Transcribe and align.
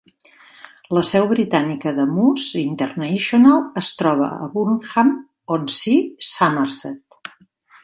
La 0.97 1.01
seu 1.09 1.27
britànica 1.31 1.93
de 1.99 2.05
Moose 2.13 2.61
International 2.63 3.61
es 3.83 3.93
troba 4.01 4.31
a 4.39 4.49
Burnham-on-Sea, 4.57 6.03
Somerset. 6.33 7.33